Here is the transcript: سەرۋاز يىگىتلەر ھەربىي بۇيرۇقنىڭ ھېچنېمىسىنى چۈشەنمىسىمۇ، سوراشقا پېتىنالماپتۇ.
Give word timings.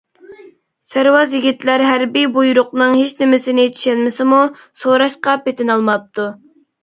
سەرۋاز 0.91 1.33
يىگىتلەر 1.37 1.83
ھەربىي 1.87 2.25
بۇيرۇقنىڭ 2.37 2.97
ھېچنېمىسىنى 3.01 3.67
چۈشەنمىسىمۇ، 3.75 4.41
سوراشقا 4.85 5.37
پېتىنالماپتۇ. 5.47 6.27